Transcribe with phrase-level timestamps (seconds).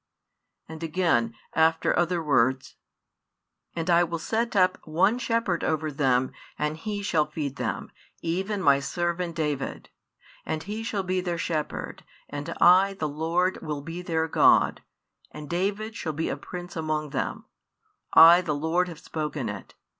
[0.67, 2.75] And again, after other words:
[3.75, 8.63] And I will set up One Shepherd over them, and He shall feed them, even
[8.63, 9.89] My Servant David;
[10.43, 14.81] and He shall be their Shepherd, and I the Lord will be their God,
[15.29, 17.45] and David shall be a Prince among them:
[18.11, 19.75] I the Lord have spoken it.